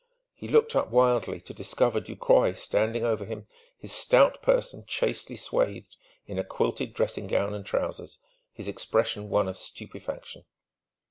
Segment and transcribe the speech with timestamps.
[0.33, 3.45] He looked up wildly, to discover Ducroy standing over him,
[3.77, 8.17] his stout person chastely swathed in a quilted dressing gown and trousers,
[8.51, 10.45] his expression one of stupefaction.